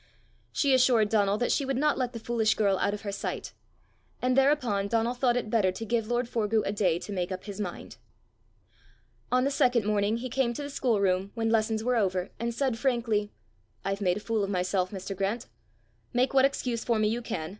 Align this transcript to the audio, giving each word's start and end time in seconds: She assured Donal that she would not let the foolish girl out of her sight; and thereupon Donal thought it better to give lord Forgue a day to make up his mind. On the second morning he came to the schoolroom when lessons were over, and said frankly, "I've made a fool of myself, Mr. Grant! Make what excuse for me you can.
She 0.51 0.73
assured 0.73 1.09
Donal 1.09 1.37
that 1.37 1.51
she 1.51 1.63
would 1.63 1.77
not 1.77 1.95
let 1.95 2.11
the 2.11 2.19
foolish 2.19 2.55
girl 2.55 2.79
out 2.79 2.95
of 2.95 3.01
her 3.03 3.11
sight; 3.11 3.53
and 4.19 4.35
thereupon 4.35 4.87
Donal 4.87 5.13
thought 5.13 5.37
it 5.37 5.51
better 5.51 5.71
to 5.71 5.85
give 5.85 6.07
lord 6.07 6.25
Forgue 6.27 6.63
a 6.65 6.71
day 6.71 6.97
to 6.97 7.11
make 7.11 7.31
up 7.31 7.43
his 7.43 7.61
mind. 7.61 7.97
On 9.31 9.43
the 9.43 9.51
second 9.51 9.85
morning 9.85 10.17
he 10.17 10.27
came 10.27 10.55
to 10.55 10.63
the 10.63 10.71
schoolroom 10.71 11.29
when 11.35 11.51
lessons 11.51 11.83
were 11.83 11.97
over, 11.97 12.31
and 12.39 12.51
said 12.51 12.79
frankly, 12.79 13.31
"I've 13.85 14.01
made 14.01 14.17
a 14.17 14.21
fool 14.21 14.43
of 14.43 14.49
myself, 14.49 14.89
Mr. 14.89 15.15
Grant! 15.15 15.45
Make 16.13 16.33
what 16.33 16.45
excuse 16.45 16.83
for 16.83 16.97
me 16.97 17.07
you 17.07 17.21
can. 17.21 17.49